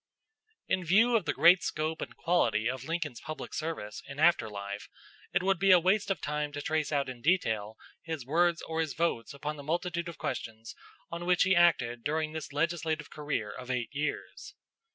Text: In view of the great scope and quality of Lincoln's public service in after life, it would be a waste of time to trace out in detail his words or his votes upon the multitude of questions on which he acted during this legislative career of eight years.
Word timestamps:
In 0.67 0.83
view 0.83 1.15
of 1.15 1.25
the 1.25 1.33
great 1.33 1.61
scope 1.61 2.01
and 2.01 2.17
quality 2.17 2.67
of 2.67 2.85
Lincoln's 2.85 3.21
public 3.21 3.53
service 3.53 4.01
in 4.07 4.17
after 4.17 4.49
life, 4.49 4.89
it 5.31 5.43
would 5.43 5.59
be 5.59 5.69
a 5.69 5.79
waste 5.79 6.09
of 6.09 6.19
time 6.19 6.51
to 6.53 6.61
trace 6.63 6.91
out 6.91 7.07
in 7.07 7.21
detail 7.21 7.77
his 8.01 8.25
words 8.25 8.63
or 8.63 8.81
his 8.81 8.95
votes 8.95 9.31
upon 9.31 9.57
the 9.57 9.63
multitude 9.63 10.09
of 10.09 10.17
questions 10.17 10.73
on 11.11 11.25
which 11.27 11.43
he 11.43 11.55
acted 11.55 12.03
during 12.03 12.31
this 12.33 12.51
legislative 12.51 13.11
career 13.11 13.51
of 13.51 13.69
eight 13.69 13.89
years. 13.93 14.55